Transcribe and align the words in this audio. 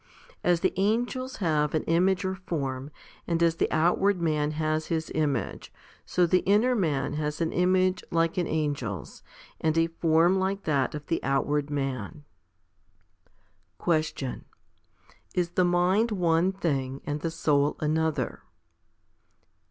As 0.43 0.61
the 0.61 0.73
angels 0.77 1.35
have 1.35 1.75
an 1.75 1.83
image 1.83 2.25
or 2.25 2.33
form, 2.33 2.89
and 3.27 3.43
as 3.43 3.57
the 3.57 3.69
outward 3.71 4.19
man 4.19 4.49
has 4.53 4.87
his 4.87 5.11
image, 5.13 5.71
so 6.07 6.25
the 6.25 6.39
inner 6.39 6.73
man 6.73 7.13
has 7.13 7.39
an 7.39 7.51
image 7.51 8.03
like 8.09 8.35
an 8.39 8.47
angel's, 8.47 9.21
and 9.59 9.77
a 9.77 9.85
form 9.85 10.39
like 10.39 10.63
that 10.63 10.95
of 10.95 11.05
the 11.05 11.23
outward 11.23 11.69
man. 11.69 12.23
8. 13.75 13.77
Question. 13.77 14.45
Is 15.35 15.51
the 15.51 15.63
mind 15.63 16.09
one 16.09 16.51
thing 16.51 17.01
and 17.05 17.19
the 17.21 17.29
soul 17.29 17.75
another? 17.79 18.41